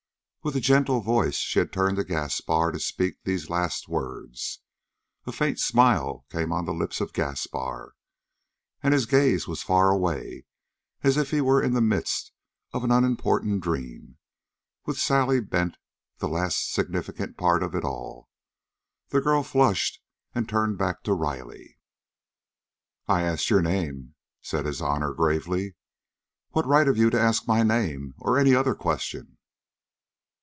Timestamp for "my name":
27.57-28.15